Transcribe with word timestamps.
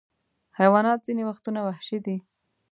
حیوانات 0.59 0.99
ځینې 1.07 1.23
وختونه 1.29 1.59
وحشي 1.63 1.97
دي. 2.05 2.17